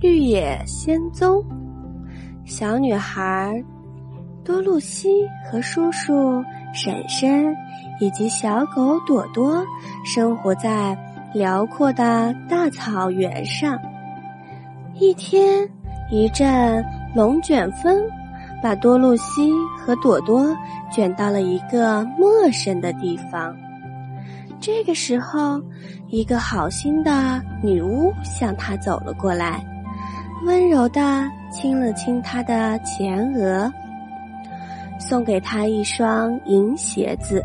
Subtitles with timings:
[0.00, 1.44] 绿野仙踪。
[2.46, 3.62] 小女孩
[4.42, 5.08] 多露西
[5.44, 6.42] 和叔叔、
[6.72, 7.54] 婶婶
[8.00, 9.62] 以及小狗朵朵
[10.02, 10.96] 生活在
[11.34, 13.78] 辽阔的大草原上。
[14.94, 15.68] 一天，
[16.10, 16.82] 一阵
[17.14, 18.00] 龙卷风
[18.62, 20.56] 把多露西和朵朵
[20.90, 23.54] 卷到了一个陌生的地方。
[24.58, 25.60] 这个时候，
[26.08, 29.64] 一个好心的女巫向他走了过来，
[30.44, 33.70] 温柔的亲了亲他的前额，
[34.98, 37.42] 送给他一双银鞋子，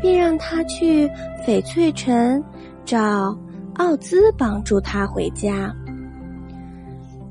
[0.00, 1.08] 并让他去
[1.46, 2.42] 翡翠城
[2.84, 3.36] 找
[3.74, 5.74] 奥兹帮助他回家。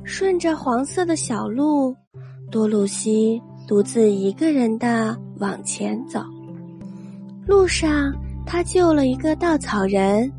[0.03, 1.95] 顺着黄色的小路，
[2.49, 6.21] 多露西独自一个人的往前走，
[7.45, 8.13] 路上。
[8.51, 10.31] 他救了一个稻草人，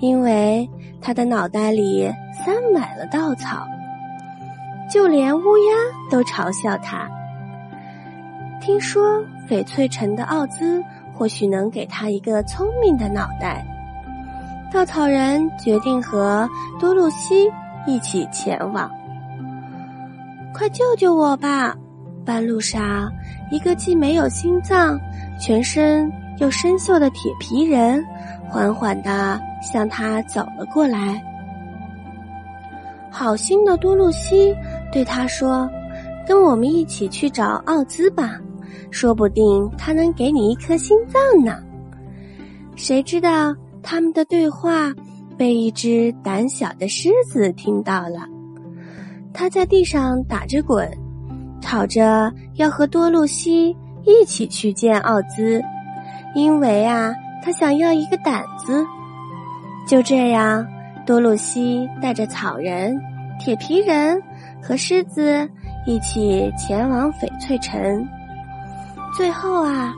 [0.00, 0.68] 因为
[1.00, 2.10] 他的脑袋里
[2.44, 3.66] 塞满了稻草，
[4.90, 5.74] 就连乌鸦
[6.10, 7.08] 都嘲笑他。
[8.60, 10.82] 听说翡翠城的奥兹
[11.12, 13.64] 或许能给他一个聪明的脑袋，
[14.72, 17.50] 稻草人决定和多露西
[17.86, 18.90] 一起前往。
[20.54, 21.74] 快救救我吧！
[22.24, 23.10] 半路上，
[23.50, 24.96] 一个既没有心脏，
[25.40, 26.08] 全身……
[26.38, 28.04] 又生锈的铁皮人
[28.48, 31.22] 缓缓地向他走了过来。
[33.10, 34.54] 好心的多露西
[34.90, 35.68] 对他说
[36.26, 38.40] ：“跟我们一起去找奥兹吧，
[38.90, 41.58] 说不定他能给你一颗心脏呢。”
[42.74, 44.92] 谁知道他们的对话
[45.36, 48.26] 被一只胆小的狮子听到了，
[49.32, 50.90] 他在地上打着滚，
[51.60, 55.62] 吵着要和多露西一起去见奥兹。
[56.34, 58.84] 因为啊，他想要一个胆子。
[59.86, 60.66] 就这样，
[61.04, 62.96] 多露西带着草人、
[63.38, 64.20] 铁皮人
[64.62, 65.48] 和狮子
[65.86, 68.06] 一起前往翡翠城。
[69.16, 69.92] 最后啊，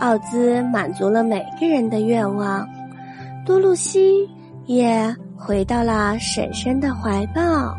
[0.00, 2.68] 奥兹满足了每个人的愿望，
[3.46, 4.28] 多露西
[4.66, 7.74] 也回到了婶婶的怀抱。